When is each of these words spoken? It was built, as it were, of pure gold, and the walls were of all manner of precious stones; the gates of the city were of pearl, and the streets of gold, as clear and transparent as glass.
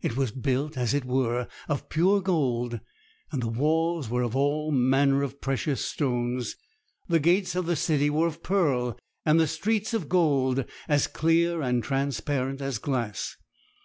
It 0.00 0.16
was 0.16 0.30
built, 0.30 0.76
as 0.78 0.94
it 0.94 1.04
were, 1.04 1.48
of 1.68 1.88
pure 1.88 2.20
gold, 2.20 2.78
and 3.32 3.42
the 3.42 3.48
walls 3.48 4.08
were 4.08 4.22
of 4.22 4.36
all 4.36 4.70
manner 4.70 5.24
of 5.24 5.40
precious 5.40 5.84
stones; 5.84 6.54
the 7.08 7.18
gates 7.18 7.56
of 7.56 7.66
the 7.66 7.74
city 7.74 8.08
were 8.08 8.28
of 8.28 8.44
pearl, 8.44 8.96
and 9.24 9.40
the 9.40 9.48
streets 9.48 9.92
of 9.92 10.08
gold, 10.08 10.64
as 10.86 11.08
clear 11.08 11.62
and 11.62 11.82
transparent 11.82 12.60
as 12.60 12.78
glass. 12.78 13.34